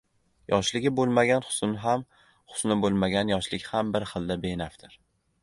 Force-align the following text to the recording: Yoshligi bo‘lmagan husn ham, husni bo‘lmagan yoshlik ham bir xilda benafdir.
Yoshligi 0.51 0.91
bo‘lmagan 0.99 1.45
husn 1.49 1.75
ham, 1.83 2.05
husni 2.55 2.79
bo‘lmagan 2.87 3.33
yoshlik 3.35 3.69
ham 3.75 3.95
bir 3.99 4.09
xilda 4.15 4.41
benafdir. 4.49 4.99